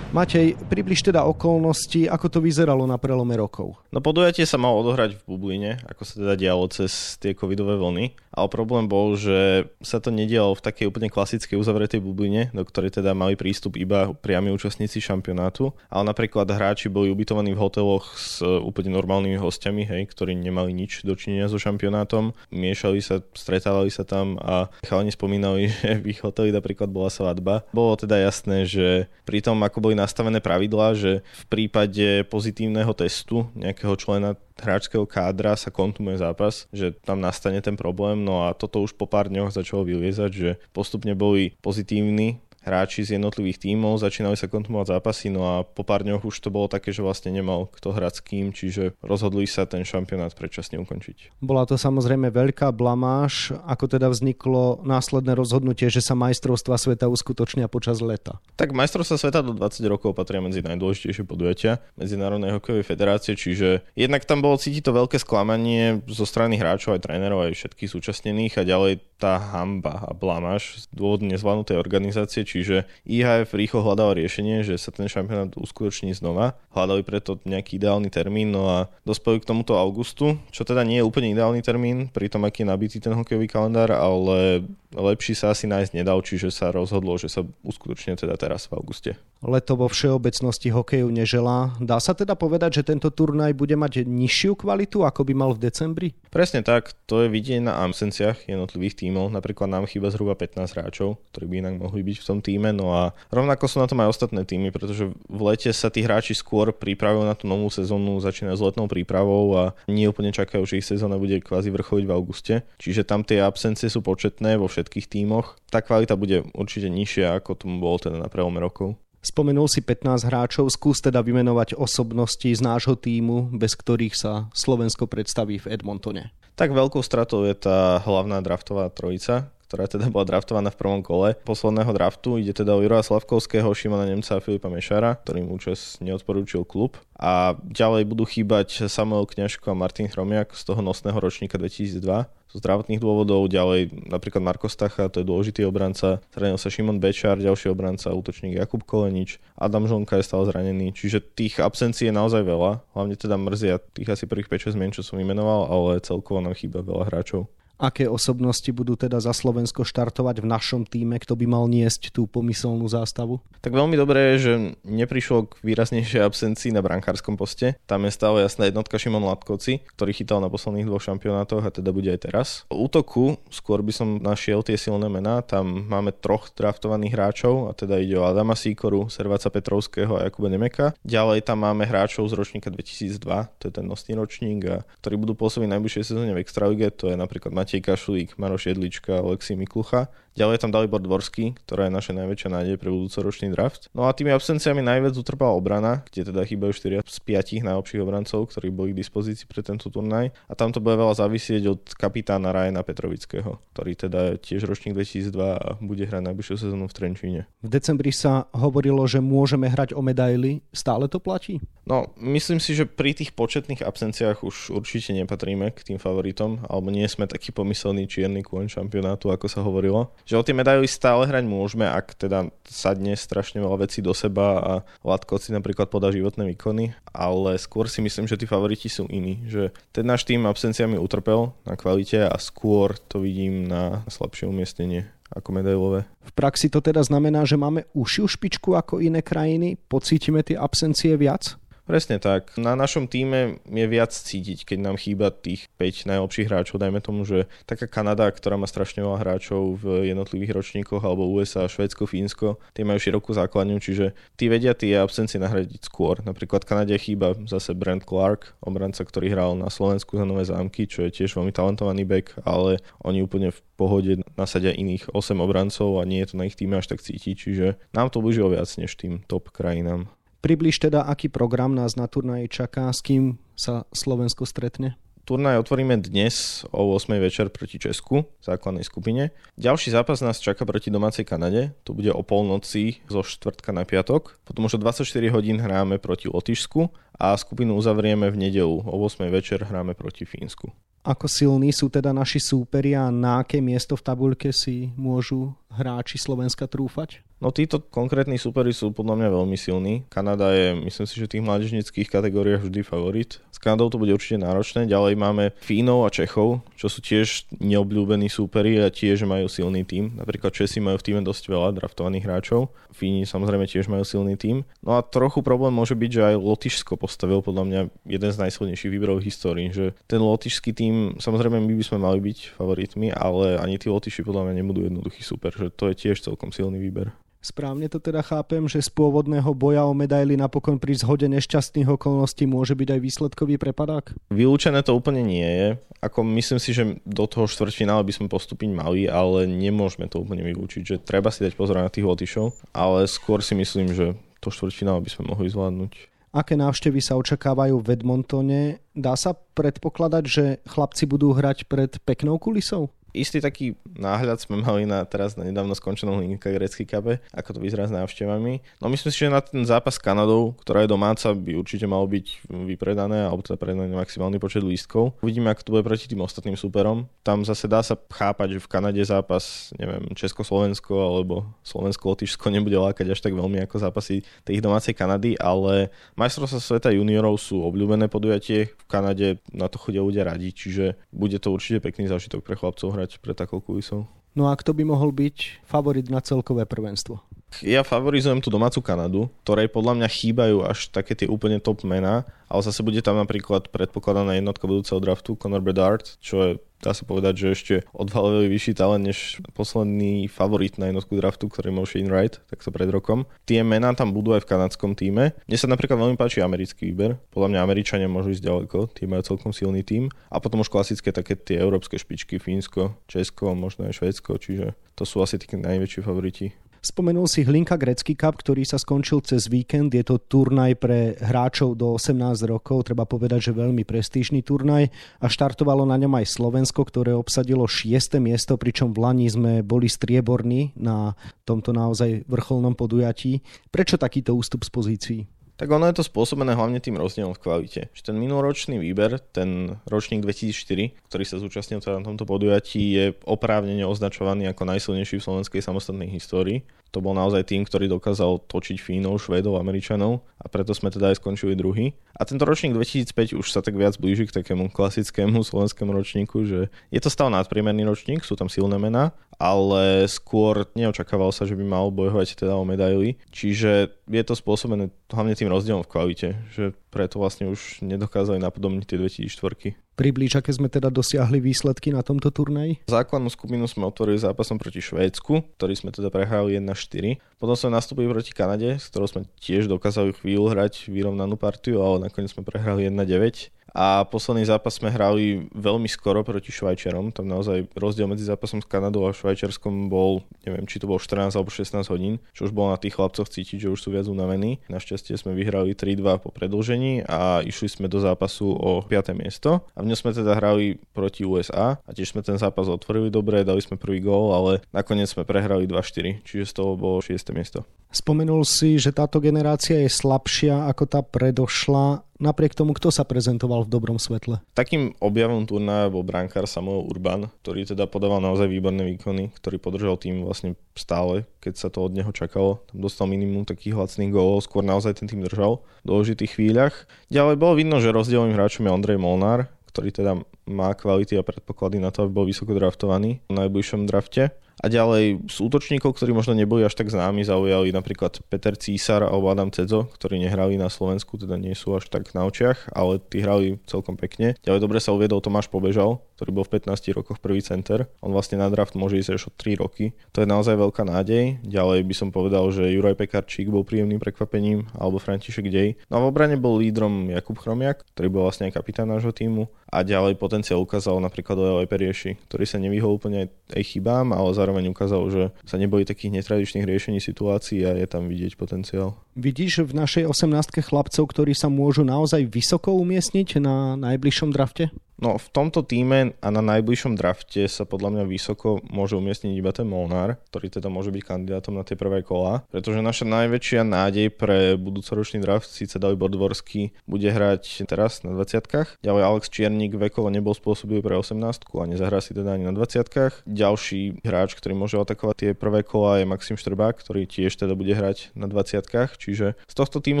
Matej, 0.14 0.54
približ 0.70 1.10
teda 1.10 1.26
okolnosti, 1.26 2.06
ako 2.06 2.30
to 2.30 2.38
vyzeralo 2.38 2.86
na 2.86 2.94
prelome 3.02 3.34
rokov. 3.34 3.74
No 3.90 3.98
podujatie 3.98 4.46
sa 4.46 4.54
malo 4.54 4.78
odohrať 4.78 5.18
v 5.18 5.26
Bubline, 5.26 5.82
ako 5.90 6.06
sa 6.06 6.14
teda 6.22 6.34
dialo 6.38 6.70
cez 6.70 7.18
tie 7.18 7.34
covidové 7.34 7.74
vlny, 7.74 8.14
ale 8.30 8.46
problém 8.46 8.86
bol, 8.86 9.18
že 9.18 9.66
sa 9.82 9.98
to 9.98 10.14
nedialo 10.14 10.54
v 10.54 10.62
takej 10.70 10.86
úplne 10.86 11.10
klasickej 11.10 11.58
uzavretej 11.58 11.98
bubline, 11.98 12.50
do 12.54 12.62
ktorej 12.62 13.02
teda 13.02 13.10
mali 13.10 13.34
prístup 13.34 13.74
iba 13.74 14.14
priami 14.14 14.54
účastníci 14.54 15.02
šampionátu, 15.02 15.74
ale 15.90 16.06
napríklad 16.06 16.46
hráči 16.46 16.86
boli 16.86 17.10
ubytovaní 17.10 17.50
v 17.50 17.62
hoteloch 17.62 18.14
s 18.14 18.38
úplne 18.38 18.94
normálnymi 18.94 19.42
hostiami, 19.42 19.82
hej, 19.82 20.02
ktorí 20.14 20.38
nemali 20.38 20.70
nič 20.74 21.02
dočinenia 21.02 21.50
so 21.50 21.58
šampionátom, 21.58 22.38
miešali 22.54 23.02
sa, 23.02 23.18
stretávali 23.34 23.90
sa 23.90 24.06
tam 24.06 24.38
a 24.38 24.70
chalani 24.86 25.10
spomínali, 25.10 25.70
že 25.74 25.98
v 25.98 26.14
ich 26.14 26.22
hoteli 26.22 26.54
napríklad 26.54 26.86
bola 26.86 27.10
svadba. 27.10 27.66
Bolo 27.74 27.98
teda 27.98 28.14
jasné, 28.18 28.62
že 28.62 29.10
pri 29.26 29.42
tom, 29.42 29.58
ako 29.58 29.90
boli 29.90 29.98
nastavené 30.04 30.44
pravidlá, 30.44 30.92
že 30.92 31.24
v 31.24 31.44
prípade 31.48 32.28
pozitívneho 32.28 32.92
testu 32.92 33.48
nejakého 33.56 33.96
člena 33.96 34.36
hráčského 34.60 35.08
kádra 35.08 35.56
sa 35.56 35.72
kontumuje 35.72 36.20
zápas, 36.20 36.70
že 36.70 36.92
tam 37.02 37.18
nastane 37.18 37.58
ten 37.64 37.74
problém, 37.74 38.22
no 38.22 38.46
a 38.46 38.54
toto 38.54 38.84
už 38.84 38.94
po 38.94 39.08
pár 39.08 39.32
dňoch 39.32 39.50
začalo 39.50 39.82
vyliezať, 39.82 40.30
že 40.30 40.50
postupne 40.70 41.16
boli 41.16 41.56
pozitívni 41.58 42.44
hráči 42.64 43.04
z 43.04 43.20
jednotlivých 43.20 43.60
tímov, 43.68 44.00
začínali 44.00 44.34
sa 44.34 44.48
kontumovať 44.48 44.96
zápasy, 44.96 45.28
no 45.28 45.44
a 45.44 45.54
po 45.62 45.84
pár 45.84 46.02
dňoch 46.02 46.24
už 46.24 46.40
to 46.40 46.48
bolo 46.48 46.66
také, 46.66 46.90
že 46.90 47.04
vlastne 47.04 47.30
nemal 47.30 47.68
kto 47.70 47.92
hrať 47.92 48.14
s 48.16 48.20
kým, 48.24 48.46
čiže 48.56 48.96
rozhodli 49.04 49.44
sa 49.44 49.68
ten 49.68 49.84
šampionát 49.84 50.32
predčasne 50.32 50.80
ukončiť. 50.80 51.38
Bola 51.44 51.68
to 51.68 51.76
samozrejme 51.76 52.32
veľká 52.32 52.72
blamáž, 52.72 53.52
ako 53.68 53.84
teda 53.86 54.08
vzniklo 54.08 54.80
následné 54.82 55.36
rozhodnutie, 55.36 55.92
že 55.92 56.00
sa 56.00 56.16
majstrovstva 56.16 56.80
sveta 56.80 57.06
uskutočnia 57.12 57.68
počas 57.68 58.00
leta. 58.00 58.40
Tak 58.56 58.72
majstrovstva 58.72 59.20
sveta 59.20 59.40
do 59.44 59.52
20 59.52 59.84
rokov 59.86 60.16
patria 60.16 60.40
medzi 60.40 60.64
najdôležitejšie 60.64 61.24
podujatia 61.28 61.84
Medzinárodnej 62.00 62.56
hokejovej 62.56 62.88
federácie, 62.88 63.36
čiže 63.36 63.84
jednak 63.92 64.24
tam 64.24 64.40
bolo 64.40 64.56
cítiť 64.56 64.82
to 64.88 64.92
veľké 64.96 65.20
sklamanie 65.20 66.00
zo 66.08 66.24
strany 66.24 66.56
hráčov 66.56 66.96
aj 66.96 67.04
trénerov 67.04 67.44
aj 67.44 67.52
všetkých 67.58 67.92
súčasnených 67.92 68.62
a 68.62 68.62
ďalej 68.64 68.92
tá 69.18 69.38
hamba 69.38 70.04
a 70.04 70.12
blamáž 70.12 70.84
z 70.84 70.84
dôvodu 70.92 71.24
nezvládnutej 71.24 71.76
organizácie, 71.78 72.42
čiže 72.54 72.86
IHF 73.02 73.50
rýchlo 73.50 73.82
hľadal 73.82 74.14
riešenie, 74.14 74.62
že 74.62 74.78
sa 74.78 74.94
ten 74.94 75.10
šampionát 75.10 75.50
uskutoční 75.58 76.14
znova. 76.14 76.54
Hľadali 76.70 77.02
preto 77.02 77.42
nejaký 77.42 77.82
ideálny 77.82 78.14
termín, 78.14 78.54
no 78.54 78.70
a 78.70 78.86
dospeli 79.02 79.42
k 79.42 79.50
tomuto 79.50 79.74
augustu, 79.74 80.38
čo 80.54 80.62
teda 80.62 80.86
nie 80.86 81.02
je 81.02 81.06
úplne 81.06 81.34
ideálny 81.34 81.66
termín, 81.66 82.06
pri 82.14 82.30
tom, 82.30 82.46
aký 82.46 82.62
je 82.62 82.70
nabitý 82.70 83.02
ten 83.02 83.18
hokejový 83.18 83.50
kalendár, 83.50 83.90
ale 83.90 84.62
lepší 84.94 85.34
sa 85.34 85.50
asi 85.50 85.66
nájsť 85.66 85.98
nedal, 85.98 86.22
čiže 86.22 86.54
sa 86.54 86.70
rozhodlo, 86.70 87.18
že 87.18 87.26
sa 87.26 87.42
uskutočne 87.66 88.14
teda 88.14 88.38
teraz 88.38 88.70
v 88.70 88.78
auguste. 88.78 89.18
Leto 89.44 89.76
vo 89.76 89.92
všeobecnosti 89.92 90.72
hokeju 90.72 91.12
neželá. 91.12 91.76
Dá 91.76 92.00
sa 92.00 92.16
teda 92.16 92.32
povedať, 92.32 92.80
že 92.80 92.88
tento 92.88 93.12
turnaj 93.12 93.52
bude 93.52 93.76
mať 93.76 94.08
nižšiu 94.08 94.56
kvalitu, 94.56 95.04
ako 95.04 95.20
by 95.28 95.32
mal 95.36 95.50
v 95.52 95.68
decembri? 95.68 96.08
Presne 96.32 96.64
tak, 96.64 96.96
to 97.04 97.24
je 97.24 97.28
vidieť 97.28 97.60
na 97.60 97.84
absenciách 97.84 98.48
jednotlivých 98.48 99.04
tímov. 99.04 99.28
Napríklad 99.30 99.68
nám 99.68 99.84
chýba 99.84 100.08
zhruba 100.08 100.32
15 100.34 100.64
hráčov, 100.74 101.20
ktorí 101.30 101.44
by 101.46 101.54
inak 101.60 101.74
mohli 101.76 102.00
byť 102.00 102.16
v 102.18 102.26
tom 102.26 102.38
týme. 102.40 102.72
No 102.72 102.96
a 102.96 103.12
rovnako 103.28 103.68
sú 103.68 103.84
na 103.84 103.86
tom 103.86 104.00
aj 104.00 104.16
ostatné 104.16 104.48
týmy, 104.48 104.72
pretože 104.72 105.12
v 105.12 105.40
lete 105.44 105.70
sa 105.76 105.92
tí 105.92 106.00
hráči 106.00 106.32
skôr 106.32 106.72
pripravujú 106.72 107.28
na 107.28 107.36
tú 107.36 107.44
novú 107.44 107.68
sezónu, 107.68 108.16
začínajú 108.24 108.56
s 108.56 108.64
letnou 108.64 108.88
prípravou 108.88 109.54
a 109.60 109.64
nie 109.86 110.08
úplne 110.08 110.32
čakajú, 110.32 110.64
že 110.64 110.80
ich 110.80 110.88
sezóna 110.88 111.20
bude 111.20 111.38
kvázi 111.44 111.68
vrcholiť 111.68 112.04
v 112.08 112.14
auguste. 112.16 112.54
Čiže 112.80 113.04
tam 113.04 113.22
tie 113.22 113.44
absencie 113.44 113.92
sú 113.92 114.00
početné 114.00 114.56
vo 114.56 114.66
všetkých 114.66 115.06
tímoch. 115.06 115.60
Tá 115.68 115.84
kvalita 115.84 116.16
bude 116.16 116.48
určite 116.56 116.88
nižšia, 116.88 117.36
ako 117.36 117.60
tomu 117.60 117.78
bolo 117.78 118.00
teda 118.00 118.16
na 118.18 118.32
prelome 118.32 118.58
rokov. 118.58 118.96
Spomenul 119.24 119.72
si 119.72 119.80
15 119.80 120.28
hráčov, 120.28 120.68
skús 120.68 121.00
teda 121.00 121.24
vymenovať 121.24 121.80
osobnosti 121.80 122.44
z 122.44 122.60
nášho 122.60 122.92
týmu, 122.92 123.56
bez 123.56 123.72
ktorých 123.72 124.12
sa 124.12 124.52
Slovensko 124.52 125.08
predstaví 125.08 125.56
v 125.56 125.72
Edmontone. 125.72 126.36
Tak 126.60 126.76
veľkou 126.76 127.00
stratou 127.00 127.48
je 127.48 127.56
tá 127.56 128.04
hlavná 128.04 128.44
draftová 128.44 128.92
trojica, 128.92 129.48
ktorá 129.74 129.90
teda 129.90 130.06
bola 130.06 130.22
draftovaná 130.22 130.70
v 130.70 130.78
prvom 130.78 131.02
kole 131.02 131.34
posledného 131.42 131.90
draftu. 131.90 132.38
Ide 132.38 132.62
teda 132.62 132.78
o 132.78 132.80
Jura 132.80 133.02
Slavkovského, 133.02 133.66
Šimona 133.74 134.06
Nemca 134.06 134.38
a 134.38 134.40
Filipa 134.40 134.70
Mešara, 134.70 135.18
ktorým 135.18 135.50
účas 135.50 135.98
neodporúčil 135.98 136.62
klub. 136.62 136.94
A 137.18 137.58
ďalej 137.58 138.06
budú 138.06 138.22
chýbať 138.22 138.86
Samuel 138.86 139.26
Kňažko 139.26 139.74
a 139.74 139.74
Martin 139.74 140.06
Chromiak 140.06 140.54
z 140.54 140.62
toho 140.62 140.78
nosného 140.78 141.18
ročníka 141.18 141.58
2002 141.58 142.30
zo 142.54 142.62
zdravotných 142.62 143.02
dôvodov, 143.02 143.50
ďalej 143.50 144.06
napríklad 144.14 144.38
Marko 144.38 144.70
Stacha, 144.70 145.10
to 145.10 145.18
je 145.18 145.26
dôležitý 145.26 145.66
obranca, 145.66 146.22
zranil 146.30 146.54
sa 146.54 146.70
Šimon 146.70 147.02
Bečar, 147.02 147.34
ďalší 147.42 147.66
obranca, 147.66 148.14
útočník 148.14 148.54
Jakub 148.54 148.86
Kolenič, 148.86 149.42
Adam 149.58 149.90
Žonka 149.90 150.22
je 150.22 150.28
stále 150.30 150.46
zranený, 150.46 150.94
čiže 150.94 151.18
tých 151.18 151.58
absencií 151.58 152.06
je 152.06 152.14
naozaj 152.14 152.46
veľa, 152.46 152.78
hlavne 152.94 153.18
teda 153.18 153.34
mrzia 153.34 153.82
tých 153.82 154.06
asi 154.06 154.30
prvých 154.30 154.46
5-6 154.70 154.78
mien, 154.78 154.94
čo 154.94 155.02
som 155.02 155.18
vymenoval, 155.18 155.66
ale 155.66 155.90
celkovo 155.98 156.38
nám 156.38 156.54
chýba 156.54 156.86
veľa 156.86 157.10
hráčov 157.10 157.50
aké 157.84 158.08
osobnosti 158.08 158.66
budú 158.72 158.96
teda 158.96 159.20
za 159.20 159.36
Slovensko 159.36 159.84
štartovať 159.84 160.40
v 160.40 160.50
našom 160.50 160.82
týme, 160.88 161.20
kto 161.20 161.36
by 161.36 161.46
mal 161.46 161.64
niesť 161.68 162.10
tú 162.10 162.24
pomyselnú 162.24 162.88
zástavu? 162.88 163.44
Tak 163.60 163.72
veľmi 163.72 163.96
dobré 163.96 164.34
je, 164.34 164.36
že 164.40 164.52
neprišlo 164.84 165.48
k 165.48 165.60
výraznejšej 165.64 166.24
absencii 166.24 166.72
na 166.72 166.84
brankárskom 166.84 167.36
poste. 167.36 167.76
Tam 167.88 168.04
je 168.04 168.12
stále 168.12 168.44
jasná 168.44 168.68
jednotka 168.68 169.00
Šimon 169.00 169.24
Latkoci, 169.24 169.84
ktorý 169.96 170.12
chytal 170.12 170.40
na 170.40 170.52
posledných 170.52 170.88
dvoch 170.88 171.04
šampionátoch 171.04 171.64
a 171.64 171.70
teda 171.72 171.92
bude 171.92 172.12
aj 172.12 172.20
teraz. 172.28 172.48
O 172.68 172.84
útoku 172.84 173.40
skôr 173.48 173.80
by 173.80 173.92
som 173.92 174.08
našiel 174.20 174.60
tie 174.60 174.76
silné 174.76 175.08
mená. 175.08 175.40
Tam 175.40 175.64
máme 175.88 176.12
troch 176.12 176.52
draftovaných 176.52 177.14
hráčov 177.14 177.68
a 177.68 177.72
teda 177.72 177.98
ide 178.00 178.20
o 178.20 178.28
Adama 178.28 178.54
Sýkoru, 178.54 179.08
Serváca 179.08 179.48
Petrovského 179.48 180.20
a 180.20 180.28
Jakuba 180.28 180.52
Nemeka. 180.52 180.92
Ďalej 181.02 181.48
tam 181.48 181.64
máme 181.64 181.88
hráčov 181.88 182.28
z 182.30 182.36
ročníka 182.38 182.68
2002, 182.68 183.18
to 183.58 183.68
je 183.68 183.72
ten 183.72 183.86
nosný 183.88 184.14
ročník, 184.14 184.60
a 184.68 184.76
ktorí 185.02 185.16
budú 185.16 185.34
pôsobiť 185.34 185.68
najbližšej 185.72 186.04
sezóne 186.04 186.36
v 186.36 186.42
Extralige, 186.44 186.92
to 186.92 187.10
je 187.10 187.16
napríklad 187.16 187.50
Matej 187.50 187.73
Kašulík, 187.80 188.38
Maroš 188.38 188.66
Jedlička, 188.66 189.18
Alexi 189.18 189.56
Miklucha. 189.56 190.08
Ďalej 190.34 190.58
je 190.58 190.62
tam 190.66 190.74
Dalibor 190.74 190.98
Dvorský, 190.98 191.54
ktorá 191.62 191.86
je 191.86 191.94
naša 191.94 192.10
najväčšia 192.10 192.50
nádej 192.50 192.74
pre 192.74 192.90
budúcoročný 192.90 193.54
draft. 193.54 193.86
No 193.94 194.10
a 194.10 194.10
tými 194.10 194.34
absenciami 194.34 194.82
najviac 194.82 195.14
utrpala 195.14 195.54
obrana, 195.54 196.02
kde 196.10 196.34
teda 196.34 196.42
chýbajú 196.42 196.74
4 196.74 197.06
z 197.06 197.18
5 197.22 197.62
najlepších 197.62 198.02
obrancov, 198.02 198.50
ktorí 198.50 198.74
boli 198.74 198.90
k 198.90 198.98
dispozícii 198.98 199.46
pre 199.46 199.62
tento 199.62 199.86
turnaj. 199.94 200.34
A 200.50 200.58
tam 200.58 200.74
to 200.74 200.82
bude 200.82 200.98
veľa 200.98 201.14
závisieť 201.14 201.62
od 201.70 201.82
kapitána 201.94 202.50
Rajana 202.50 202.82
Petrovického, 202.82 203.62
ktorý 203.78 203.94
teda 203.94 204.34
je 204.34 204.42
tiež 204.42 204.66
ročník 204.66 204.98
2002 204.98 205.38
a 205.38 205.78
bude 205.78 206.02
hrať 206.02 206.26
najbližšiu 206.26 206.66
sezónu 206.66 206.90
v 206.90 206.96
Trenčíne. 206.98 207.40
V 207.62 207.70
decembri 207.70 208.10
sa 208.10 208.50
hovorilo, 208.50 209.06
že 209.06 209.22
môžeme 209.22 209.70
hrať 209.70 209.94
o 209.94 210.02
medaily. 210.02 210.66
Stále 210.74 211.06
to 211.06 211.22
platí? 211.22 211.62
No, 211.86 212.10
myslím 212.18 212.58
si, 212.58 212.74
že 212.74 212.90
pri 212.90 213.14
tých 213.14 213.38
početných 213.38 213.86
absenciách 213.86 214.42
už 214.42 214.74
určite 214.74 215.14
nepatríme 215.14 215.70
k 215.70 215.94
tým 215.94 215.98
favoritom, 216.02 216.66
alebo 216.66 216.90
nie 216.90 217.06
sme 217.06 217.30
taký 217.30 217.54
pomyselný 217.54 218.10
čierny 218.10 218.42
kôň 218.42 218.66
šampionátu, 218.66 219.30
ako 219.30 219.46
sa 219.46 219.62
hovorilo 219.62 220.10
že 220.24 220.36
o 220.36 220.42
tie 220.42 220.56
medaily 220.56 220.88
stále 220.88 221.28
hrať 221.28 221.44
môžeme, 221.44 221.84
ak 221.88 222.16
teda 222.16 222.48
sadne 222.64 223.12
strašne 223.14 223.60
veľa 223.60 223.84
vecí 223.84 224.00
do 224.00 224.16
seba 224.16 224.48
a 224.60 224.72
Latko 225.04 225.36
si 225.36 225.52
napríklad 225.52 225.92
podá 225.92 226.08
životné 226.10 226.48
výkony, 226.56 226.96
ale 227.12 227.60
skôr 227.60 227.86
si 227.86 228.00
myslím, 228.00 228.24
že 228.24 228.40
tí 228.40 228.48
favoriti 228.48 228.88
sú 228.88 229.04
iní, 229.08 229.44
že 229.46 229.70
ten 229.92 230.08
náš 230.08 230.24
tým 230.24 230.48
absenciami 230.48 230.96
utrpel 230.96 231.52
na 231.68 231.76
kvalite 231.76 232.24
a 232.24 232.34
skôr 232.40 232.96
to 233.08 233.20
vidím 233.20 233.68
na 233.68 234.02
slabšie 234.08 234.48
umiestnenie 234.48 235.08
ako 235.34 235.50
medailové. 235.50 236.06
V 236.22 236.32
praxi 236.32 236.70
to 236.70 236.78
teda 236.78 237.02
znamená, 237.02 237.42
že 237.42 237.58
máme 237.58 237.88
užšiu 237.96 238.38
špičku 238.38 238.78
ako 238.78 239.02
iné 239.02 239.20
krajiny? 239.20 239.74
Pocítime 239.90 240.46
tie 240.46 240.54
absencie 240.54 241.18
viac? 241.18 241.58
Presne 241.84 242.16
tak. 242.16 242.56
Na 242.56 242.72
našom 242.72 243.04
týme 243.04 243.60
je 243.68 243.84
viac 243.84 244.08
cítiť, 244.08 244.64
keď 244.64 244.78
nám 244.80 244.96
chýba 244.96 245.28
tých 245.28 245.68
5 245.76 246.08
najlepších 246.08 246.48
hráčov. 246.48 246.80
Dajme 246.80 247.04
tomu, 247.04 247.28
že 247.28 247.44
taká 247.68 247.84
Kanada, 247.84 248.24
ktorá 248.32 248.56
má 248.56 248.64
strašne 248.64 249.04
veľa 249.04 249.20
hráčov 249.20 249.84
v 249.84 250.08
jednotlivých 250.08 250.56
ročníkoch, 250.56 251.04
alebo 251.04 251.28
USA, 251.28 251.68
Švédsko, 251.68 252.08
Fínsko, 252.08 252.56
tie 252.72 252.88
majú 252.88 252.96
širokú 252.96 253.36
základňu, 253.36 253.84
čiže 253.84 254.16
tí 254.40 254.48
vedia 254.48 254.72
tie 254.72 254.96
absencie 254.96 255.36
nahradiť 255.36 255.84
skôr. 255.84 256.24
Napríklad 256.24 256.64
Kanade 256.64 256.96
chýba 256.96 257.36
zase 257.44 257.76
Brent 257.76 258.08
Clark, 258.08 258.56
obranca, 258.64 259.04
ktorý 259.04 259.36
hral 259.36 259.52
na 259.52 259.68
Slovensku 259.68 260.16
za 260.16 260.24
Nové 260.24 260.48
zámky, 260.48 260.88
čo 260.88 261.04
je 261.04 261.12
tiež 261.12 261.36
veľmi 261.36 261.52
talentovaný 261.52 262.08
back, 262.08 262.32
ale 262.48 262.80
oni 263.04 263.20
úplne 263.20 263.52
v 263.52 263.60
pohode 263.76 264.24
nasadia 264.40 264.72
iných 264.72 265.12
8 265.12 265.36
obrancov 265.36 266.00
a 266.00 266.08
nie 266.08 266.24
je 266.24 266.32
to 266.32 266.40
na 266.40 266.48
ich 266.48 266.56
týme 266.56 266.80
až 266.80 266.96
tak 266.96 267.04
cítiť, 267.04 267.34
čiže 267.36 267.66
nám 267.92 268.08
to 268.08 268.24
blížilo 268.24 268.48
viac 268.48 268.72
než 268.80 268.96
tým 268.96 269.20
top 269.28 269.52
krajinám. 269.52 270.08
Približ 270.44 270.76
teda, 270.76 271.08
aký 271.08 271.32
program 271.32 271.72
nás 271.72 271.96
na 271.96 272.04
turnaji 272.04 272.52
čaká, 272.52 272.92
s 272.92 273.00
kým 273.00 273.40
sa 273.56 273.88
Slovensko 273.96 274.44
stretne? 274.44 275.00
Turnaj 275.24 275.64
otvoríme 275.64 275.96
dnes 275.96 276.68
o 276.68 276.92
8 276.92 277.16
večer 277.16 277.48
proti 277.48 277.80
Česku 277.80 278.28
v 278.28 278.44
základnej 278.44 278.84
skupine. 278.84 279.32
Ďalší 279.56 279.96
zápas 279.96 280.20
nás 280.20 280.36
čaká 280.36 280.68
proti 280.68 280.92
domácej 280.92 281.24
Kanade. 281.24 281.72
To 281.88 281.96
bude 281.96 282.12
o 282.12 282.20
polnoci 282.20 283.00
zo 283.08 283.24
štvrtka 283.24 283.72
na 283.72 283.88
piatok. 283.88 284.36
Potom 284.44 284.68
už 284.68 284.76
o 284.76 284.84
24 284.84 285.08
hodín 285.32 285.64
hráme 285.64 285.96
proti 285.96 286.28
Lotyšsku 286.28 286.92
a 287.16 287.32
skupinu 287.40 287.72
uzavrieme 287.80 288.28
v 288.28 288.36
nedelu. 288.36 288.84
O 288.84 289.00
8 289.00 289.24
večer 289.32 289.64
hráme 289.64 289.96
proti 289.96 290.28
Fínsku. 290.28 290.68
Ako 291.08 291.24
silní 291.24 291.72
sú 291.72 291.88
teda 291.88 292.12
naši 292.12 292.40
súperi 292.40 292.92
a 292.92 293.08
na 293.08 293.40
aké 293.40 293.64
miesto 293.64 293.96
v 293.96 294.04
tabuľke 294.08 294.52
si 294.52 294.92
môžu 294.92 295.56
hráči 295.72 296.20
Slovenska 296.20 296.68
trúfať? 296.68 297.24
No 297.44 297.52
títo 297.52 297.76
konkrétni 297.76 298.40
superi 298.40 298.72
sú 298.72 298.88
podľa 298.96 299.20
mňa 299.20 299.28
veľmi 299.28 299.56
silní. 299.60 300.08
Kanada 300.08 300.48
je, 300.56 300.80
myslím 300.80 301.04
si, 301.04 301.20
že 301.20 301.28
v 301.28 301.32
tých 301.36 301.44
mládežnických 301.44 302.08
kategóriách 302.08 302.64
vždy 302.64 302.80
favorit. 302.80 303.44
S 303.52 303.60
Kanadou 303.60 303.92
to 303.92 304.00
bude 304.00 304.16
určite 304.16 304.40
náročné. 304.40 304.88
Ďalej 304.88 305.20
máme 305.20 305.52
Fínov 305.60 306.08
a 306.08 306.10
Čechov, 306.10 306.64
čo 306.80 306.88
sú 306.88 307.04
tiež 307.04 307.52
neobľúbení 307.60 308.32
súperi 308.32 308.80
a 308.80 308.88
tiež 308.88 309.28
majú 309.28 309.52
silný 309.52 309.84
tím. 309.84 310.16
Napríklad 310.16 310.56
Česi 310.56 310.80
majú 310.80 310.96
v 310.96 311.04
týme 311.04 311.20
dosť 311.20 311.52
veľa 311.52 311.76
draftovaných 311.84 312.24
hráčov. 312.24 312.72
Fíni 312.96 313.28
samozrejme 313.28 313.68
tiež 313.68 313.92
majú 313.92 314.08
silný 314.08 314.40
tím. 314.40 314.64
No 314.80 314.96
a 314.96 315.04
trochu 315.04 315.44
problém 315.44 315.76
môže 315.76 315.92
byť, 315.92 316.10
že 316.16 316.22
aj 316.32 316.40
Lotyšsko 316.40 316.96
postavil 316.96 317.44
podľa 317.44 317.64
mňa 317.68 317.80
jeden 318.08 318.30
z 318.32 318.40
najsilnejších 318.40 318.88
výberov 318.88 319.20
v 319.20 319.28
histórii. 319.28 319.68
Že 319.68 319.92
ten 320.08 320.24
lotyšský 320.24 320.72
tím, 320.72 321.20
samozrejme 321.20 321.60
my 321.60 321.74
by 321.76 321.84
sme 321.84 321.98
mali 322.00 322.24
byť 322.24 322.56
favoritmi, 322.56 323.12
ale 323.12 323.60
ani 323.60 323.76
tí 323.76 323.92
Lotyši 323.92 324.24
podľa 324.24 324.48
mňa 324.48 324.54
nebudú 324.64 324.80
jednoduchý 324.88 325.20
super. 325.20 325.52
Že 325.52 325.68
to 325.76 325.92
je 325.92 325.94
tiež 326.08 326.24
celkom 326.24 326.48
silný 326.48 326.80
výber. 326.80 327.12
Správne 327.44 327.92
to 327.92 328.00
teda 328.00 328.24
chápem, 328.24 328.64
že 328.64 328.80
z 328.80 328.88
pôvodného 328.88 329.52
boja 329.52 329.84
o 329.84 329.92
medaily 329.92 330.32
napokon 330.32 330.80
pri 330.80 330.96
zhode 330.96 331.28
nešťastných 331.28 331.92
okolností 331.92 332.48
môže 332.48 332.72
byť 332.72 332.96
aj 332.96 333.00
výsledkový 333.04 333.60
prepadák? 333.60 334.16
Vylúčené 334.32 334.80
to 334.80 334.96
úplne 334.96 335.20
nie 335.20 335.44
je. 335.44 335.68
Ako 336.00 336.24
myslím 336.24 336.56
si, 336.56 336.72
že 336.72 337.04
do 337.04 337.28
toho 337.28 337.44
štvrťfinále 337.44 338.00
by 338.00 338.16
sme 338.16 338.32
postúpiť 338.32 338.72
mali, 338.72 339.04
ale 339.12 339.44
nemôžeme 339.44 340.08
to 340.08 340.24
úplne 340.24 340.40
vylúčiť, 340.40 340.82
že 340.88 340.96
treba 341.04 341.28
si 341.28 341.44
dať 341.44 341.52
pozor 341.52 341.84
na 341.84 341.92
tých 341.92 342.08
Lotyšov, 342.08 342.56
ale 342.72 343.04
skôr 343.04 343.44
si 343.44 343.52
myslím, 343.52 343.92
že 343.92 344.16
to 344.40 344.48
štvrťfinále 344.48 345.04
by 345.04 345.10
sme 345.12 345.28
mohli 345.28 345.52
zvládnuť. 345.52 345.92
Aké 346.34 346.56
návštevy 346.56 346.98
sa 346.98 347.14
očakávajú 347.14 347.78
v 347.78 347.94
Edmontone? 347.94 348.82
Dá 348.90 349.14
sa 349.14 349.36
predpokladať, 349.36 350.24
že 350.26 350.44
chlapci 350.66 351.06
budú 351.06 351.30
hrať 351.30 351.68
pred 351.70 351.94
peknou 352.08 352.42
kulisou? 352.42 352.90
Istý 353.14 353.38
taký 353.38 353.78
náhľad 353.94 354.42
sme 354.42 354.58
mali 354.58 354.84
na 354.84 355.06
teraz 355.06 355.38
na 355.38 355.46
nedávno 355.46 355.72
skončenom 355.72 356.18
Hlinka 356.18 356.50
Grecký 356.50 356.82
kabe, 356.82 357.22
ako 357.30 357.56
to 357.56 357.58
vyzerá 357.62 357.86
s 357.86 357.94
návštevami. 357.94 358.82
No 358.82 358.90
myslím 358.90 359.10
si, 359.14 359.22
že 359.22 359.30
na 359.30 359.38
ten 359.38 359.62
zápas 359.62 359.94
s 359.94 360.02
Kanadou, 360.02 360.58
ktorá 360.66 360.82
je 360.82 360.90
domáca, 360.90 361.30
by 361.30 361.54
určite 361.54 361.86
malo 361.86 362.10
byť 362.10 362.50
vypredané, 362.50 363.30
alebo 363.30 363.46
teda 363.46 363.54
predané 363.54 363.94
maximálny 363.94 364.42
počet 364.42 364.66
lístkov. 364.66 365.14
Uvidíme, 365.22 365.54
ako 365.54 365.62
to 365.62 365.72
bude 365.78 365.86
proti 365.86 366.10
tým 366.10 366.26
ostatným 366.26 366.58
superom. 366.58 367.06
Tam 367.22 367.46
zase 367.46 367.70
dá 367.70 367.80
sa 367.86 367.94
chápať, 367.94 368.58
že 368.58 368.64
v 368.66 368.68
Kanade 368.68 369.02
zápas, 369.06 369.70
neviem, 369.78 370.10
Česko-Slovensko 370.10 370.92
alebo 370.98 371.46
Slovensko-Lotyšsko 371.62 372.50
nebude 372.50 372.74
lákať 372.74 373.14
až 373.14 373.22
tak 373.22 373.38
veľmi 373.38 373.62
ako 373.62 373.78
zápasy 373.78 374.26
tej 374.42 374.58
domácej 374.58 374.98
Kanady, 374.98 375.38
ale 375.38 375.94
majstrovstvá 376.18 376.58
sveta 376.58 376.90
juniorov 376.90 377.38
sú 377.38 377.62
obľúbené 377.62 378.10
podujatie. 378.10 378.74
V 378.74 378.86
Kanade 378.90 379.38
na 379.54 379.70
to 379.70 379.78
chodia 379.78 380.02
ľudia 380.02 380.26
radi, 380.26 380.50
čiže 380.50 380.98
bude 381.14 381.38
to 381.38 381.54
určite 381.54 381.78
pekný 381.78 382.10
zážitok 382.10 382.42
pre 382.42 382.58
chlapcov 382.58 382.90
hrať 382.90 383.03
hrať 383.04 383.20
pre 383.20 383.36
takou 383.36 383.60
kulisou. 383.60 384.08
No 384.32 384.48
a 384.48 384.56
kto 384.56 384.72
by 384.72 384.82
mohol 384.88 385.12
byť 385.12 385.62
favorit 385.68 386.08
na 386.08 386.24
celkové 386.24 386.64
prvenstvo? 386.64 387.20
Ja 387.62 387.86
favorizujem 387.86 388.42
tú 388.42 388.50
domácu 388.50 388.82
Kanadu, 388.82 389.30
ktorej 389.46 389.70
podľa 389.70 390.02
mňa 390.02 390.08
chýbajú 390.10 390.66
až 390.66 390.90
také 390.90 391.14
tie 391.14 391.30
úplne 391.30 391.62
top 391.62 391.86
mená, 391.86 392.26
ale 392.50 392.60
zase 392.66 392.82
bude 392.82 392.98
tam 392.98 393.14
napríklad 393.14 393.70
predpokladaná 393.70 394.34
jednotka 394.34 394.66
budúceho 394.66 394.98
draftu 394.98 395.38
Conor 395.38 395.62
Bedard, 395.62 396.02
čo 396.18 396.34
je 396.42 396.50
dá 396.84 396.92
sa 396.92 397.08
povedať, 397.08 397.34
že 397.40 397.48
ešte 397.56 397.74
o 397.96 398.04
dva 398.04 398.44
vyšší 398.44 398.76
talent 398.76 399.08
než 399.08 399.40
posledný 399.56 400.28
favorit 400.28 400.76
na 400.76 400.92
jednotku 400.92 401.16
draftu, 401.16 401.48
ktorý 401.48 401.72
mal 401.72 401.88
Shane 401.88 402.12
Wright, 402.12 402.44
takto 402.52 402.68
pred 402.68 402.92
rokom. 402.92 403.24
Tie 403.48 403.64
mená 403.64 403.96
tam 403.96 404.12
budú 404.12 404.36
aj 404.36 404.44
v 404.44 404.50
kanadskom 404.52 404.92
týme. 404.92 405.32
Mne 405.48 405.56
sa 405.56 405.64
napríklad 405.64 405.96
veľmi 405.96 406.20
páči 406.20 406.44
americký 406.44 406.92
výber. 406.92 407.16
Podľa 407.32 407.48
mňa 407.56 407.64
Američania 407.64 408.12
môžu 408.12 408.36
ísť 408.36 408.44
ďaleko, 408.44 408.92
tí 408.92 409.08
majú 409.08 409.24
celkom 409.24 409.56
silný 409.56 409.80
tým. 409.80 410.12
A 410.28 410.36
potom 410.44 410.60
už 410.60 410.68
klasické 410.68 411.08
také 411.08 411.40
tie 411.40 411.56
európske 411.56 411.96
špičky, 411.96 412.36
Fínsko, 412.36 413.00
Česko, 413.08 413.56
možno 413.56 413.88
aj 413.88 413.96
Švédsko, 413.96 414.36
čiže 414.36 414.76
to 414.94 415.02
sú 415.02 415.24
asi 415.24 415.40
tí 415.40 415.50
najväčší 415.56 416.04
favoriti. 416.04 416.54
Spomenul 416.84 417.24
si 417.24 417.48
Hlinka 417.48 417.80
Grecký 417.80 418.12
Cup, 418.12 418.36
ktorý 418.36 418.60
sa 418.68 418.76
skončil 418.76 419.24
cez 419.24 419.48
víkend. 419.48 419.96
Je 419.96 420.04
to 420.04 420.20
turnaj 420.20 420.76
pre 420.76 421.16
hráčov 421.16 421.80
do 421.80 421.96
18 421.96 422.44
rokov, 422.44 422.92
treba 422.92 423.08
povedať, 423.08 423.48
že 423.48 423.56
veľmi 423.56 423.88
prestížny 423.88 424.44
turnaj 424.44 424.92
a 425.16 425.26
štartovalo 425.32 425.88
na 425.88 425.96
ňom 425.96 426.12
aj 426.20 426.36
Slovensko, 426.36 426.84
ktoré 426.84 427.16
obsadilo 427.16 427.64
6. 427.64 428.20
miesto, 428.20 428.60
pričom 428.60 428.92
v 428.92 429.00
Lani 429.00 429.32
sme 429.32 429.64
boli 429.64 429.88
strieborní 429.88 430.76
na 430.76 431.16
tomto 431.48 431.72
naozaj 431.72 432.28
vrcholnom 432.28 432.76
podujatí. 432.76 433.40
Prečo 433.72 433.96
takýto 433.96 434.36
ústup 434.36 434.60
z 434.60 434.70
pozícií? 434.70 435.20
Tak 435.54 435.70
ono 435.70 435.86
je 435.86 435.94
to 435.94 436.02
spôsobené 436.02 436.58
hlavne 436.58 436.82
tým 436.82 436.98
rozdielom 436.98 437.30
v 437.38 437.42
kvalite. 437.46 437.80
Že 437.94 438.10
ten 438.10 438.16
minuloročný 438.18 438.74
výber, 438.82 439.22
ten 439.30 439.78
ročník 439.86 440.26
2004, 440.26 440.98
ktorý 441.06 441.24
sa 441.24 441.38
zúčastnil 441.38 441.78
teda 441.78 442.02
na 442.02 442.10
tomto 442.10 442.26
podujatí, 442.26 442.82
je 442.98 443.04
oprávnene 443.22 443.86
označovaný 443.86 444.50
ako 444.50 444.66
najsilnejší 444.66 445.22
v 445.22 445.26
slovenskej 445.30 445.62
samostatnej 445.62 446.10
histórii. 446.10 446.66
To 446.94 447.02
bol 447.02 447.10
naozaj 447.10 447.50
tým, 447.50 447.66
ktorý 447.66 447.90
dokázal 447.90 448.46
točiť 448.46 448.78
Fínov, 448.78 449.18
Švédov, 449.18 449.58
Američanov 449.58 450.22
a 450.38 450.46
preto 450.46 450.70
sme 450.70 450.94
teda 450.94 451.10
aj 451.10 451.18
skončili 451.18 451.58
druhý. 451.58 451.98
A 452.14 452.22
tento 452.22 452.46
ročník 452.46 452.70
2005 452.70 453.34
už 453.34 453.50
sa 453.50 453.58
tak 453.58 453.74
viac 453.74 453.98
blíži 453.98 454.30
k 454.30 454.38
takému 454.38 454.70
klasickému 454.70 455.42
slovenskému 455.50 455.90
ročníku, 455.90 456.46
že 456.46 456.70
je 456.94 457.00
to 457.02 457.10
stále 457.10 457.34
nadpriemerný 457.34 457.82
ročník, 457.82 458.22
sú 458.22 458.38
tam 458.38 458.46
silné 458.46 458.78
mená, 458.78 459.10
ale 459.42 460.06
skôr 460.06 460.70
neočakával 460.78 461.34
sa, 461.34 461.42
že 461.42 461.58
by 461.58 461.66
mal 461.66 461.90
bojovať 461.90 462.38
teda 462.38 462.54
o 462.54 462.62
medaily. 462.62 463.18
Čiže 463.34 463.90
je 464.06 464.22
to 464.22 464.38
spôsobené 464.38 464.94
hlavne 465.10 465.34
tým 465.34 465.50
rozdielom 465.50 465.82
v 465.82 465.90
kvalite, 465.90 466.28
že 466.54 466.78
preto 466.94 467.18
vlastne 467.18 467.50
už 467.50 467.82
nedokázali 467.82 468.38
napodobniť 468.38 468.86
tie 468.86 468.98
2004. 469.02 469.83
Priblíž, 469.94 470.42
aké 470.42 470.50
sme 470.50 470.66
teda 470.66 470.90
dosiahli 470.90 471.38
výsledky 471.38 471.94
na 471.94 472.02
tomto 472.02 472.34
turnaji? 472.34 472.82
Základnú 472.90 473.30
skupinu 473.30 473.70
sme 473.70 473.86
otvorili 473.86 474.18
zápasom 474.18 474.58
proti 474.58 474.82
Švédsku, 474.82 475.54
ktorý 475.54 475.74
sme 475.78 475.94
teda 475.94 476.10
prehrali 476.10 476.58
1-4. 476.58 477.22
Potom 477.38 477.54
sme 477.54 477.78
nastúpili 477.78 478.10
proti 478.10 478.34
Kanade, 478.34 478.82
s 478.82 478.90
ktorou 478.90 479.06
sme 479.06 479.22
tiež 479.38 479.70
dokázali 479.70 480.10
chvíľu 480.18 480.50
hrať 480.50 480.90
vyrovnanú 480.90 481.38
partiu, 481.38 481.78
ale 481.78 482.10
nakoniec 482.10 482.34
sme 482.34 482.42
prehrali 482.42 482.90
1-9 482.90 483.54
a 483.74 484.06
posledný 484.06 484.46
zápas 484.46 484.78
sme 484.78 484.94
hrali 484.94 485.50
veľmi 485.50 485.90
skoro 485.90 486.22
proti 486.22 486.54
Švajčiarom. 486.54 487.10
Tam 487.10 487.26
naozaj 487.26 487.74
rozdiel 487.74 488.06
medzi 488.06 488.22
zápasom 488.22 488.62
s 488.62 488.70
Kanadou 488.70 489.04
a 489.04 489.12
Švajčiarskom 489.12 489.90
bol, 489.90 490.22
neviem, 490.46 490.62
či 490.70 490.78
to 490.78 490.86
bolo 490.86 491.02
14 491.02 491.34
alebo 491.34 491.50
16 491.50 491.90
hodín, 491.90 492.22
čo 492.30 492.46
už 492.46 492.54
bolo 492.54 492.70
na 492.70 492.78
tých 492.78 492.94
chlapcoch 492.94 493.26
cítiť, 493.26 493.66
že 493.66 493.72
už 493.74 493.82
sú 493.82 493.90
viac 493.90 494.06
unavení. 494.06 494.62
Našťastie 494.70 495.18
sme 495.18 495.34
vyhrali 495.34 495.74
3-2 495.74 496.22
po 496.22 496.30
predlžení 496.30 497.02
a 497.02 497.42
išli 497.42 497.66
sme 497.66 497.90
do 497.90 497.98
zápasu 497.98 498.54
o 498.54 498.78
5. 498.86 499.10
miesto. 499.18 499.66
A 499.74 499.82
v 499.82 499.90
ňom 499.90 499.98
sme 499.98 500.14
teda 500.14 500.38
hrali 500.38 500.78
proti 500.94 501.26
USA 501.26 501.82
a 501.82 501.90
tiež 501.90 502.14
sme 502.14 502.22
ten 502.22 502.38
zápas 502.38 502.70
otvorili 502.70 503.10
dobre, 503.10 503.42
dali 503.42 503.58
sme 503.58 503.74
prvý 503.74 503.98
gól, 503.98 504.30
ale 504.38 504.62
nakoniec 504.70 505.10
sme 505.10 505.26
prehrali 505.26 505.66
2-4, 505.66 506.22
čiže 506.22 506.46
z 506.46 506.52
toho 506.54 506.78
bolo 506.78 507.02
6. 507.02 507.10
miesto. 507.34 507.66
Spomenul 507.94 508.42
si, 508.42 508.74
že 508.74 508.90
táto 508.90 509.22
generácia 509.22 509.78
je 509.78 509.86
slabšia 509.86 510.66
ako 510.66 510.84
tá 510.90 511.00
predošla. 511.06 512.02
Napriek 512.24 512.56
tomu, 512.56 512.72
kto 512.72 512.88
sa 512.88 513.04
prezentoval 513.04 513.68
v 513.68 513.72
dobrom 513.76 514.00
svetle? 514.00 514.40
Takým 514.56 514.96
objavom 514.96 515.44
turnaja 515.44 515.92
bol 515.92 516.00
brankár 516.00 516.48
Samuel 516.48 516.88
Urban, 516.88 517.28
ktorý 517.44 517.68
teda 517.68 517.84
podával 517.84 518.24
naozaj 518.24 518.48
výborné 518.48 518.80
výkony, 518.96 519.28
ktorý 519.36 519.60
podržal 519.60 520.00
tým 520.00 520.24
vlastne 520.24 520.56
stále, 520.72 521.28
keď 521.44 521.60
sa 521.60 521.68
to 521.68 521.84
od 521.84 521.92
neho 521.92 522.08
čakalo. 522.16 522.64
Tam 522.72 522.80
dostal 522.80 523.12
minimum 523.12 523.44
takých 523.44 523.76
lacných 523.76 524.08
gólov, 524.08 524.40
skôr 524.40 524.64
naozaj 524.64 525.04
ten 525.04 525.04
tým 525.04 525.20
držal 525.20 525.60
v 525.84 525.92
dôležitých 525.92 526.40
chvíľach. 526.40 526.88
Ďalej 527.12 527.36
bolo 527.36 527.60
vidno, 527.60 527.76
že 527.84 527.92
rozdielovým 527.92 528.32
hráčom 528.32 528.64
je 528.64 528.72
Ondrej 528.72 528.96
Molnár, 528.96 529.52
ktorý 529.68 529.92
teda 529.92 530.16
má 530.48 530.72
kvality 530.72 531.20
a 531.20 531.26
predpoklady 531.28 531.76
na 531.76 531.92
to, 531.92 532.08
aby 532.08 532.24
bol 532.24 532.24
vysoko 532.24 532.56
draftovaný 532.56 533.20
v 533.28 533.32
najbližšom 533.36 533.84
drafte. 533.84 534.32
A 534.62 534.70
ďalej 534.70 535.26
z 535.26 535.38
útočníkov, 535.42 535.98
ktorí 535.98 536.14
možno 536.14 536.36
neboli 536.36 536.62
až 536.62 536.78
tak 536.78 536.92
známi, 536.92 537.26
zaujali 537.26 537.74
napríklad 537.74 538.22
Peter 538.30 538.54
Císar 538.54 539.02
alebo 539.02 539.32
Adam 539.32 539.50
Cedzo, 539.50 539.90
ktorí 539.98 540.22
nehrali 540.22 540.54
na 540.54 540.70
Slovensku, 540.70 541.18
teda 541.18 541.34
nie 541.34 541.56
sú 541.58 541.74
až 541.74 541.90
tak 541.90 542.14
na 542.14 542.22
očiach, 542.28 542.70
ale 542.70 543.02
tí 543.02 543.20
hrali 543.24 543.58
celkom 543.66 543.98
pekne. 543.98 544.38
Ďalej 544.46 544.60
dobre 544.62 544.78
sa 544.78 544.94
uviedol 544.94 545.18
Tomáš 545.18 545.50
Pobežal, 545.50 545.98
ktorý 546.14 546.30
bol 546.30 546.44
v 546.46 546.62
15 546.62 546.94
rokoch 546.94 547.18
prvý 547.18 547.42
center. 547.42 547.90
On 547.98 548.14
vlastne 548.14 548.38
na 548.38 548.46
draft 548.46 548.78
môže 548.78 548.98
ísť 548.98 549.10
až 549.18 549.22
od 549.28 549.34
3 549.34 549.58
roky. 549.58 549.92
To 550.14 550.22
je 550.22 550.28
naozaj 550.30 550.54
veľká 550.54 550.86
nádej. 550.86 551.42
Ďalej 551.42 551.80
by 551.84 551.94
som 551.94 552.08
povedal, 552.14 552.46
že 552.54 552.70
Juraj 552.70 552.94
Pekarčík 552.94 553.50
bol 553.50 553.66
príjemným 553.66 553.98
prekvapením, 553.98 554.70
alebo 554.78 555.02
František 555.02 555.50
Dej. 555.50 555.74
No 555.90 555.98
a 555.98 556.02
v 556.06 556.08
obrane 556.14 556.38
bol 556.38 556.62
lídrom 556.62 557.10
Jakub 557.10 557.36
Chromiak, 557.36 557.82
ktorý 557.94 558.08
bol 558.10 558.22
vlastne 558.26 558.46
aj 558.48 558.56
kapitán 558.56 558.88
nášho 558.88 559.10
týmu. 559.10 559.50
A 559.74 559.82
ďalej 559.82 560.14
potenciál 560.14 560.62
ukázal 560.62 561.02
napríklad 561.02 561.34
Leo 561.34 561.58
Eperieši, 561.66 562.14
ktorý 562.30 562.46
sa 562.46 562.62
nevyhol 562.62 562.94
úplne 562.94 563.26
aj 563.50 563.62
chybám, 563.74 564.14
ale 564.14 564.30
zároveň 564.44 564.68
ukázal, 564.68 565.02
že 565.08 565.22
sa 565.48 565.56
neboli 565.56 565.88
takých 565.88 566.20
netradičných 566.20 566.68
riešení 566.68 567.00
situácií 567.00 567.64
a 567.64 567.72
je 567.80 567.88
tam 567.88 568.12
vidieť 568.12 568.36
potenciál. 568.36 568.92
Vidíš 569.14 569.62
v 569.62 569.78
našej 569.78 570.10
18 570.10 570.58
chlapcov, 570.58 571.06
ktorí 571.06 571.38
sa 571.38 571.46
môžu 571.46 571.86
naozaj 571.86 572.26
vysoko 572.26 572.74
umiestniť 572.74 573.38
na 573.38 573.78
najbližšom 573.78 574.34
drafte? 574.34 574.74
No 574.94 575.18
v 575.18 575.26
tomto 575.34 575.66
týme 575.66 576.14
a 576.22 576.28
na 576.30 576.38
najbližšom 576.38 576.94
drafte 576.94 577.50
sa 577.50 577.66
podľa 577.66 577.98
mňa 577.98 578.04
vysoko 578.06 578.62
môže 578.70 578.94
umiestniť 578.94 579.32
iba 579.34 579.50
ten 579.50 579.66
Molnár, 579.66 580.22
ktorý 580.30 580.54
teda 580.54 580.70
môže 580.70 580.94
byť 580.94 581.02
kandidátom 581.02 581.58
na 581.58 581.66
tie 581.66 581.74
prvé 581.74 582.06
kola, 582.06 582.46
pretože 582.54 582.78
naša 582.78 583.02
najväčšia 583.02 583.66
nádej 583.66 584.14
pre 584.14 584.54
budúcoročný 584.54 585.18
draft 585.18 585.50
síce 585.50 585.82
Dalibor 585.82 586.14
Dvorský 586.14 586.70
bude 586.86 587.10
hrať 587.10 587.66
teraz 587.66 588.06
na 588.06 588.14
20 588.14 588.86
ďalej 588.86 589.02
Alex 589.02 589.26
Čiernik 589.34 589.74
vekovo 589.74 590.14
nebol 590.14 590.30
spôsobilý 590.30 590.78
pre 590.78 590.94
18 590.94 591.18
a 591.42 591.64
nezahrá 591.66 591.98
si 591.98 592.14
teda 592.14 592.38
ani 592.38 592.46
na 592.46 592.54
20 592.54 593.26
Ďalší 593.26 594.06
hráč, 594.06 594.38
ktorý 594.38 594.54
môže 594.54 594.78
atakovať 594.78 595.16
tie 595.18 595.30
prvé 595.34 595.66
kola 595.66 595.98
je 595.98 596.06
Maxim 596.06 596.38
Štrbák, 596.38 596.78
ktorý 596.78 597.10
tiež 597.10 597.34
teda 597.34 597.58
bude 597.58 597.74
hrať 597.74 598.14
na 598.14 598.30
20 598.30 598.62
čiže 599.04 599.36
z 599.36 599.54
tohto 599.54 599.84
týmu 599.84 600.00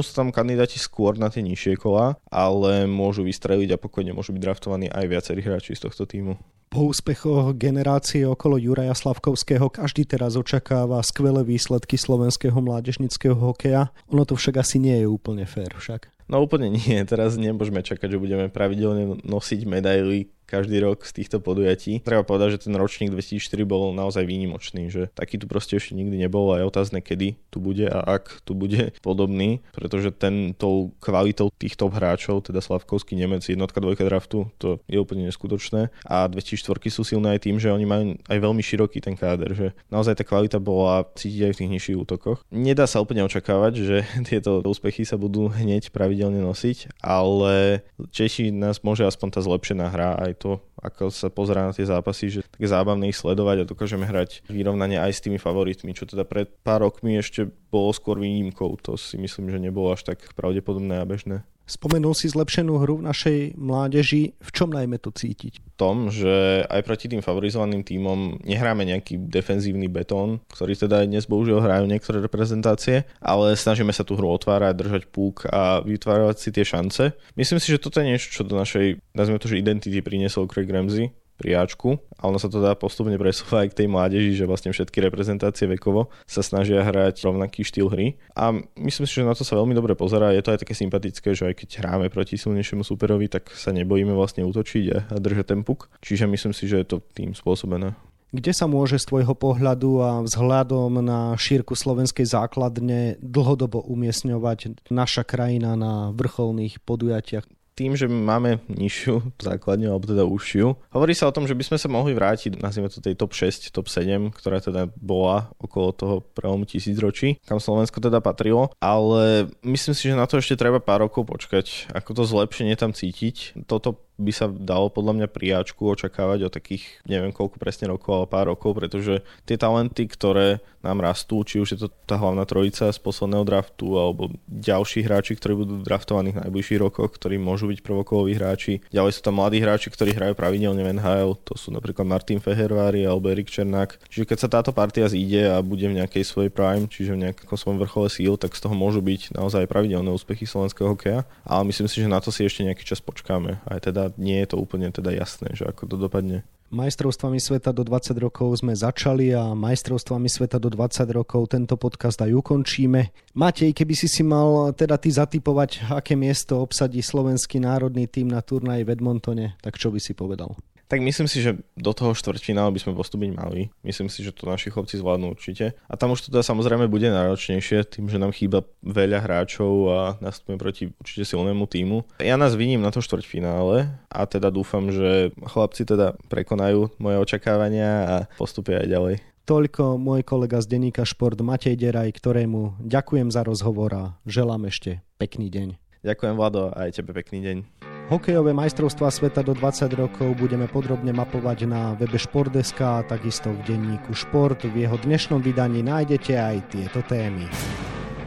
sú 0.00 0.16
tam 0.16 0.32
kandidáti 0.32 0.80
skôr 0.80 1.20
na 1.20 1.28
tie 1.28 1.44
nižšie 1.44 1.76
kola, 1.76 2.16
ale 2.32 2.88
môžu 2.88 3.20
vystreliť 3.22 3.76
a 3.76 3.80
pokojne 3.80 4.16
môžu 4.16 4.32
byť 4.32 4.42
draftovaní 4.42 4.88
aj 4.88 5.04
viacerí 5.04 5.44
hráči 5.44 5.76
z 5.76 5.84
tohto 5.84 6.08
týmu. 6.08 6.40
Po 6.74 6.90
úspechoch 6.90 7.54
generácie 7.54 8.26
okolo 8.26 8.58
Juraja 8.58 8.98
Slavkovského 8.98 9.70
každý 9.70 10.10
teraz 10.10 10.34
očakáva 10.34 10.98
skvelé 11.06 11.46
výsledky 11.46 11.94
slovenského 11.94 12.58
mládežnického 12.58 13.38
hokeja. 13.38 13.94
Ono 14.10 14.26
to 14.26 14.34
však 14.34 14.58
asi 14.58 14.82
nie 14.82 14.98
je 14.98 15.06
úplne 15.06 15.46
fér 15.46 15.70
však. 15.70 16.10
No 16.26 16.42
úplne 16.42 16.74
nie, 16.74 16.98
teraz 17.06 17.38
nemôžeme 17.38 17.78
čakať, 17.78 18.16
že 18.16 18.18
budeme 18.18 18.50
pravidelne 18.50 19.22
nosiť 19.22 19.60
medaily 19.70 20.33
každý 20.44 20.80
rok 20.80 21.02
z 21.04 21.22
týchto 21.22 21.40
podujatí. 21.40 22.04
Treba 22.04 22.22
povedať, 22.22 22.58
že 22.58 22.68
ten 22.70 22.74
ročník 22.76 23.10
2004 23.10 23.64
bol 23.66 23.90
naozaj 23.96 24.24
výnimočný, 24.24 24.92
že 24.92 25.10
taký 25.16 25.40
tu 25.40 25.48
proste 25.50 25.76
ešte 25.80 25.96
nikdy 25.96 26.20
nebol 26.20 26.52
a 26.54 26.62
je 26.62 26.68
otázne, 26.68 27.00
kedy 27.00 27.36
tu 27.48 27.58
bude 27.58 27.88
a 27.88 28.00
ak 28.04 28.44
tu 28.44 28.52
bude 28.52 28.92
podobný, 29.06 29.64
pretože 29.74 30.12
ten 30.14 30.52
tou 30.54 30.92
kvalitou 31.00 31.50
týchto 31.56 31.88
hráčov, 31.88 32.46
teda 32.46 32.60
Slavkovský 32.60 33.16
Nemec, 33.16 33.46
jednotka, 33.46 33.80
dvojka 33.80 34.04
draftu, 34.04 34.50
to 34.60 34.78
je 34.86 34.98
úplne 35.00 35.26
neskutočné 35.28 35.90
a 36.04 36.26
2004 36.28 36.70
sú 36.90 37.02
silné 37.02 37.36
aj 37.36 37.48
tým, 37.48 37.56
že 37.58 37.72
oni 37.72 37.86
majú 37.86 38.04
aj 38.28 38.38
veľmi 38.38 38.62
široký 38.62 39.00
ten 39.00 39.16
káder, 39.16 39.56
že 39.56 39.66
naozaj 39.88 40.20
tá 40.20 40.24
kvalita 40.26 40.60
bola 40.60 41.06
cítiť 41.16 41.40
aj 41.48 41.52
v 41.52 41.58
tých 41.58 41.72
nižších 41.72 42.00
útokoch. 42.00 42.38
Nedá 42.52 42.84
sa 42.84 43.00
úplne 43.00 43.24
očakávať, 43.26 43.72
že 43.80 43.96
tieto 44.28 44.60
úspechy 44.62 45.06
sa 45.06 45.16
budú 45.16 45.48
hneď 45.48 45.90
pravidelne 45.90 46.42
nosiť, 46.42 47.00
ale 47.00 47.86
Češi 48.10 48.50
nás 48.50 48.82
môže 48.82 49.06
aspoň 49.06 49.28
tá 49.34 49.40
zlepšená 49.40 49.86
hra 49.90 50.10
aj 50.28 50.32
aj 50.34 50.42
to, 50.42 50.52
ako 50.82 51.14
sa 51.14 51.30
pozerá 51.30 51.70
na 51.70 51.72
tie 51.72 51.86
zápasy, 51.86 52.26
že 52.28 52.40
tak 52.42 52.66
zábavné 52.66 53.14
ich 53.14 53.18
sledovať 53.18 53.62
a 53.62 53.68
dokážeme 53.70 54.02
hrať 54.02 54.42
vyrovnanie 54.50 54.98
aj 54.98 55.14
s 55.14 55.22
tými 55.22 55.38
favoritmi, 55.38 55.94
čo 55.94 56.10
teda 56.10 56.26
pred 56.26 56.50
pár 56.66 56.82
rokmi 56.82 57.14
ešte 57.14 57.46
bolo 57.70 57.94
skôr 57.94 58.18
výnimkou. 58.18 58.74
To 58.82 58.98
si 58.98 59.14
myslím, 59.14 59.54
že 59.54 59.62
nebolo 59.62 59.94
až 59.94 60.02
tak 60.02 60.18
pravdepodobné 60.34 60.98
a 60.98 61.06
bežné. 61.06 61.46
Spomenul 61.64 62.12
si 62.12 62.28
zlepšenú 62.28 62.76
hru 62.76 63.00
v 63.00 63.08
našej 63.08 63.38
mládeži. 63.56 64.36
V 64.36 64.50
čom 64.52 64.68
najmä 64.68 65.00
to 65.00 65.08
cítiť? 65.08 65.64
V 65.64 65.70
tom, 65.80 66.12
že 66.12 66.60
aj 66.68 66.84
proti 66.84 67.08
tým 67.08 67.24
favorizovaným 67.24 67.80
tímom 67.80 68.44
nehráme 68.44 68.84
nejaký 68.84 69.16
defenzívny 69.32 69.88
betón, 69.88 70.44
ktorý 70.52 70.76
teda 70.76 71.00
aj 71.00 71.08
dnes 71.08 71.24
bohužiaľ 71.24 71.64
hrajú 71.64 71.84
niektoré 71.88 72.20
reprezentácie, 72.20 73.08
ale 73.24 73.56
snažíme 73.56 73.96
sa 73.96 74.04
tú 74.04 74.12
hru 74.14 74.28
otvárať, 74.36 74.76
držať 74.76 75.02
púk 75.08 75.48
a 75.48 75.80
vytvárať 75.80 76.36
si 76.36 76.52
tie 76.52 76.68
šance. 76.68 77.16
Myslím 77.32 77.56
si, 77.56 77.72
že 77.72 77.80
toto 77.80 77.96
je 78.04 78.12
niečo, 78.12 78.28
čo 78.28 78.44
do 78.44 78.60
našej, 78.60 79.00
nazvime 79.16 79.40
to, 79.40 79.48
že 79.48 79.56
identity 79.56 80.04
priniesol 80.04 80.44
Craig 80.44 80.68
Ramsey, 80.68 81.16
pri 81.34 81.58
Ačku 81.58 81.98
a 82.18 82.30
ono 82.30 82.38
sa 82.38 82.46
to 82.46 82.62
dá 82.62 82.72
postupne 82.78 83.14
presúvať 83.18 83.66
aj 83.66 83.68
k 83.74 83.78
tej 83.82 83.88
mládeži, 83.90 84.32
že 84.38 84.48
vlastne 84.48 84.70
všetky 84.70 85.02
reprezentácie 85.02 85.66
vekovo 85.66 86.10
sa 86.24 86.40
snažia 86.40 86.82
hrať 86.82 87.26
rovnaký 87.26 87.66
štýl 87.66 87.90
hry 87.90 88.18
a 88.38 88.54
myslím 88.78 89.04
si, 89.06 89.14
že 89.18 89.26
na 89.26 89.34
to 89.34 89.42
sa 89.42 89.58
veľmi 89.58 89.74
dobre 89.74 89.98
pozerá, 89.98 90.30
je 90.30 90.42
to 90.42 90.54
aj 90.54 90.62
také 90.62 90.74
sympatické, 90.78 91.34
že 91.34 91.50
aj 91.50 91.54
keď 91.64 91.68
hráme 91.84 92.06
proti 92.08 92.38
silnejšiemu 92.38 92.86
superovi, 92.86 93.26
tak 93.26 93.50
sa 93.52 93.74
nebojíme 93.74 94.14
vlastne 94.14 94.46
útočiť 94.46 94.84
a 95.10 95.18
držať 95.18 95.46
ten 95.50 95.60
puk, 95.66 95.90
čiže 96.00 96.30
myslím 96.30 96.54
si, 96.54 96.70
že 96.70 96.82
je 96.82 96.86
to 96.86 96.96
tým 97.12 97.34
spôsobené. 97.34 97.98
Kde 98.34 98.50
sa 98.50 98.66
môže 98.66 98.98
z 98.98 99.06
tvojho 99.06 99.38
pohľadu 99.38 99.90
a 100.02 100.10
vzhľadom 100.26 100.98
na 101.06 101.38
šírku 101.38 101.78
slovenskej 101.78 102.26
základne 102.26 103.14
dlhodobo 103.22 103.78
umiestňovať 103.86 104.90
naša 104.90 105.22
krajina 105.22 105.78
na 105.78 106.10
vrcholných 106.10 106.82
podujatiach? 106.82 107.46
Tým, 107.74 107.98
že 107.98 108.06
máme 108.06 108.62
nižšiu 108.70 109.34
základňu, 109.50 109.90
alebo 109.90 110.06
teda 110.06 110.24
užšiu. 110.24 110.94
Hovorí 110.94 111.12
sa 111.12 111.28
o 111.28 111.34
tom, 111.34 111.44
že 111.44 111.58
by 111.58 111.64
sme 111.66 111.78
sa 111.78 111.90
mohli 111.90 112.14
vrátiť, 112.14 112.62
nazvime 112.62 112.88
to 112.88 113.02
tej 113.02 113.18
top 113.18 113.34
6, 113.34 113.74
top 113.74 113.90
7, 113.90 114.30
ktorá 114.30 114.62
teda 114.62 114.88
bola 114.98 115.50
okolo 115.58 115.90
toho 115.92 116.16
prelomu 116.22 116.64
tisícročí, 116.64 117.42
kam 117.44 117.58
Slovensko 117.58 117.98
teda 117.98 118.22
patrilo, 118.22 118.70
ale 118.78 119.50
myslím 119.66 119.94
si, 119.94 120.08
že 120.08 120.18
na 120.18 120.24
to 120.24 120.38
ešte 120.38 120.58
treba 120.58 120.78
pár 120.78 121.04
rokov 121.04 121.26
počkať, 121.26 121.90
ako 121.92 122.10
to 122.14 122.22
zlepšenie 122.24 122.78
tam 122.78 122.94
cítiť. 122.94 123.66
Toto 123.66 124.04
by 124.14 124.32
sa 124.32 124.46
dalo 124.46 124.90
podľa 124.90 125.22
mňa 125.22 125.28
priačku 125.30 125.82
očakávať 125.90 126.46
o 126.46 126.52
takých, 126.52 127.02
neviem 127.06 127.34
koľko 127.34 127.58
presne 127.58 127.90
rokov, 127.90 128.14
ale 128.14 128.26
pár 128.30 128.46
rokov, 128.50 128.78
pretože 128.78 129.26
tie 129.42 129.58
talenty, 129.58 130.06
ktoré 130.06 130.62
nám 130.84 131.00
rastú, 131.00 131.40
či 131.42 131.58
už 131.64 131.68
je 131.74 131.78
to 131.80 131.88
tá 132.04 132.20
hlavná 132.20 132.44
trojica 132.44 132.92
z 132.92 132.98
posledného 133.00 133.42
draftu, 133.48 133.96
alebo 133.96 134.28
ďalší 134.46 135.00
hráči, 135.08 135.32
ktorí 135.34 135.56
budú 135.56 135.74
draftovaní 135.80 136.36
v 136.36 136.44
najbližších 136.44 136.80
rokoch, 136.84 137.16
ktorí 137.16 137.40
môžu 137.40 137.72
byť 137.72 137.80
prvokovoví 137.80 138.36
hráči. 138.36 138.84
Ďalej 138.92 139.12
sú 139.16 139.20
tam 139.24 139.40
mladí 139.40 139.64
hráči, 139.64 139.88
ktorí 139.88 140.12
hrajú 140.12 140.36
pravidelne 140.36 140.84
v 140.84 140.92
NHL, 141.00 141.40
to 141.40 141.56
sú 141.56 141.72
napríklad 141.72 142.04
Martin 142.04 142.38
Fehervári 142.38 143.08
alebo 143.08 143.32
Erik 143.32 143.48
Černák. 143.48 143.96
Čiže 144.12 144.28
keď 144.28 144.38
sa 144.38 144.48
táto 144.52 144.76
partia 144.76 145.08
zíde 145.08 145.48
a 145.48 145.64
bude 145.64 145.88
v 145.88 146.04
nejakej 146.04 146.22
svojej 146.22 146.52
prime, 146.52 146.84
čiže 146.84 147.16
v 147.16 147.32
nejakom 147.32 147.56
svojom 147.56 147.80
vrchole 147.80 148.12
síl, 148.12 148.36
tak 148.36 148.52
z 148.52 148.60
toho 148.68 148.76
môžu 148.76 149.00
byť 149.00 149.32
naozaj 149.32 149.64
pravidelné 149.64 150.12
úspechy 150.12 150.44
slovenského 150.44 150.92
hokeja. 150.92 151.24
Ale 151.48 151.64
myslím 151.64 151.88
si, 151.88 152.04
že 152.04 152.12
na 152.12 152.20
to 152.20 152.28
si 152.28 152.44
ešte 152.44 152.60
nejaký 152.60 152.84
čas 152.84 153.00
počkáme. 153.00 153.56
Aj 153.64 153.80
teda 153.80 154.03
nie 154.18 154.40
je 154.42 154.48
to 154.52 154.56
úplne 154.60 154.90
teda 154.90 155.14
jasné, 155.14 155.54
že 155.54 155.68
ako 155.68 155.88
to 155.88 155.96
dopadne. 155.96 156.42
Majstrovstvami 156.74 157.38
sveta 157.38 157.70
do 157.70 157.86
20 157.86 158.18
rokov 158.18 158.58
sme 158.58 158.74
začali 158.74 159.30
a 159.30 159.54
majstrovstvami 159.54 160.26
sveta 160.26 160.58
do 160.58 160.72
20 160.74 161.06
rokov 161.14 161.54
tento 161.54 161.78
podcast 161.78 162.18
aj 162.18 162.34
ukončíme. 162.34 163.14
Matej, 163.36 163.70
keby 163.70 163.94
si 163.94 164.10
si 164.10 164.26
mal 164.26 164.74
teda 164.74 164.98
ty 164.98 165.14
zatypovať, 165.14 165.86
aké 165.94 166.18
miesto 166.18 166.58
obsadí 166.58 166.98
slovenský 166.98 167.62
národný 167.62 168.10
tým 168.10 168.32
na 168.32 168.42
turnaji 168.42 168.82
v 168.82 168.90
Edmontone, 168.90 169.46
tak 169.62 169.78
čo 169.78 169.94
by 169.94 170.02
si 170.02 170.18
povedal? 170.18 170.58
Tak 170.84 171.00
myslím 171.00 171.26
si, 171.26 171.40
že 171.40 171.56
do 171.80 171.92
toho 171.96 172.12
štvrťfinále 172.12 172.68
by 172.68 172.80
sme 172.80 172.92
postúpiť 172.92 173.32
mali. 173.32 173.72
Myslím 173.80 174.12
si, 174.12 174.20
že 174.20 174.36
to 174.36 174.44
naši 174.44 174.68
chlapci 174.68 175.00
zvládnu 175.00 175.32
určite. 175.32 175.72
A 175.88 175.94
tam 175.96 176.12
už 176.12 176.28
to 176.28 176.28
teda 176.28 176.44
samozrejme 176.44 176.92
bude 176.92 177.08
náročnejšie, 177.08 177.88
tým, 177.88 178.12
že 178.12 178.20
nám 178.20 178.36
chýba 178.36 178.68
veľa 178.84 179.24
hráčov 179.24 179.72
a 179.88 180.00
nastupujeme 180.20 180.60
proti 180.60 180.92
určite 181.00 181.24
silnému 181.24 181.64
týmu. 181.64 182.04
Ja 182.20 182.36
nás 182.36 182.52
vidím 182.52 182.84
na 182.84 182.92
to 182.92 183.00
štvrťfinále 183.00 183.88
a 184.12 184.20
teda 184.28 184.52
dúfam, 184.52 184.92
že 184.92 185.32
chlapci 185.40 185.88
teda 185.88 186.20
prekonajú 186.28 186.92
moje 187.00 187.16
očakávania 187.16 187.90
a 188.04 188.16
postupia 188.36 188.84
aj 188.84 188.88
ďalej. 188.88 189.14
Toľko 189.44 190.00
môj 190.00 190.24
kolega 190.24 190.56
z 190.64 190.72
denníka 190.72 191.04
Šport 191.04 191.36
Matej 191.36 191.76
Deraj, 191.76 192.16
ktorému 192.16 192.80
ďakujem 192.80 193.28
za 193.28 193.44
rozhovor 193.44 193.92
a 193.92 194.04
želám 194.24 194.72
ešte 194.72 195.04
pekný 195.20 195.52
deň. 195.52 195.76
Ďakujem 196.00 196.34
Vlado 196.36 196.72
a 196.72 196.88
aj 196.88 197.00
tebe 197.00 197.12
pekný 197.12 197.44
deň. 197.44 197.93
Hokejové 198.04 198.52
majstrovstvá 198.52 199.08
sveta 199.08 199.40
do 199.40 199.56
20 199.56 199.88
rokov 199.96 200.36
budeme 200.36 200.68
podrobne 200.68 201.08
mapovať 201.16 201.64
na 201.64 201.96
webe 201.96 202.20
Športdeska 202.20 203.00
a 203.00 203.04
takisto 203.08 203.48
v 203.48 203.64
denníku 203.64 204.12
Šport. 204.12 204.60
V 204.60 204.76
jeho 204.76 205.00
dnešnom 205.00 205.40
vydaní 205.40 205.80
nájdete 205.80 206.36
aj 206.36 206.56
tieto 206.68 207.00
témy. 207.08 207.48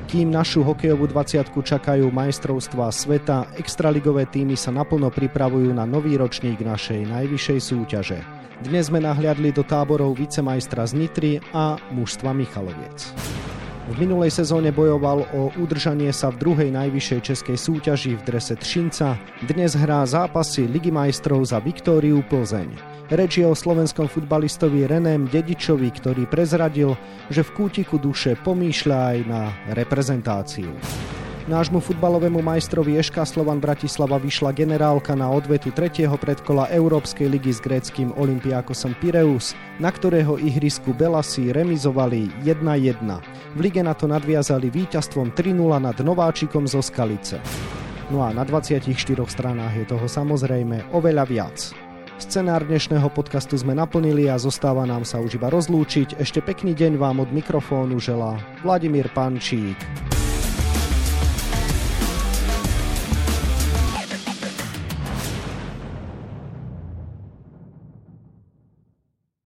Kým 0.10 0.34
našu 0.34 0.66
hokejovú 0.66 1.06
20 1.14 1.54
čakajú 1.54 2.10
majstrovstvá 2.10 2.90
sveta, 2.90 3.54
extraligové 3.54 4.26
týmy 4.26 4.58
sa 4.58 4.74
naplno 4.74 5.14
pripravujú 5.14 5.70
na 5.70 5.86
nový 5.86 6.18
ročník 6.18 6.58
našej 6.58 7.06
najvyššej 7.14 7.60
súťaže. 7.62 8.20
Dnes 8.66 8.90
sme 8.90 8.98
nahliadli 8.98 9.54
do 9.54 9.62
táborov 9.62 10.18
vicemajstra 10.18 10.90
z 10.90 10.94
Nitry 10.98 11.34
a 11.54 11.78
mužstva 11.94 12.34
Michaloviec. 12.34 13.14
V 13.88 13.96
minulej 14.04 14.36
sezóne 14.36 14.76
bojoval 14.76 15.24
o 15.32 15.48
udržanie 15.56 16.12
sa 16.12 16.28
v 16.28 16.44
druhej 16.44 16.76
najvyššej 16.76 17.20
českej 17.24 17.56
súťaži 17.56 18.20
v 18.20 18.26
drese 18.28 18.60
Třinca. 18.60 19.16
Dnes 19.48 19.80
hrá 19.80 20.04
zápasy 20.04 20.68
Ligy 20.68 20.92
majstrov 20.92 21.48
za 21.48 21.64
Viktóriu 21.64 22.20
Plzeň. 22.28 22.68
Reč 23.08 23.40
je 23.40 23.48
o 23.48 23.56
slovenskom 23.56 24.12
futbalistovi 24.12 24.84
Reném 24.92 25.32
Dedičovi, 25.32 25.88
ktorý 25.88 26.28
prezradil, 26.28 27.00
že 27.32 27.48
v 27.48 27.54
kútiku 27.56 27.96
duše 27.96 28.36
pomýšľa 28.44 28.98
aj 29.16 29.18
na 29.24 29.56
reprezentáciu. 29.72 30.68
Nášmu 31.48 31.80
futbalovému 31.80 32.44
majstrovi 32.44 33.00
Eška 33.00 33.24
Slovan 33.24 33.64
Bratislava 33.64 34.20
vyšla 34.20 34.52
generálka 34.52 35.16
na 35.16 35.32
odvetu 35.32 35.72
tretieho 35.72 36.20
predkola 36.20 36.68
Európskej 36.68 37.24
ligy 37.32 37.56
s 37.56 37.64
gréckým 37.64 38.12
Olympiakosom 38.20 38.92
Pireus, 39.00 39.56
na 39.80 39.88
ktorého 39.88 40.36
ihrisku 40.44 40.92
Belasi 40.92 41.56
remizovali 41.56 42.28
1-1. 42.44 43.00
V 43.56 43.60
lige 43.64 43.80
na 43.80 43.96
to 43.96 44.12
nadviazali 44.12 44.68
víťazstvom 44.68 45.32
3-0 45.40 45.56
nad 45.80 45.96
Nováčikom 45.96 46.68
zo 46.68 46.84
Skalice. 46.84 47.40
No 48.12 48.28
a 48.28 48.36
na 48.36 48.44
24 48.44 48.84
stranách 49.32 49.74
je 49.80 49.86
toho 49.88 50.04
samozrejme 50.04 50.92
oveľa 50.92 51.24
viac. 51.32 51.72
Scenár 52.20 52.68
dnešného 52.68 53.08
podcastu 53.16 53.56
sme 53.56 53.72
naplnili 53.72 54.28
a 54.28 54.36
zostáva 54.36 54.84
nám 54.84 55.08
sa 55.08 55.24
už 55.24 55.40
iba 55.40 55.48
rozlúčiť. 55.48 56.20
Ešte 56.20 56.44
pekný 56.44 56.76
deň 56.76 57.00
vám 57.00 57.24
od 57.24 57.32
mikrofónu 57.32 58.04
želá 58.04 58.36
Vladimír 58.68 59.08
Pančík. 59.16 59.80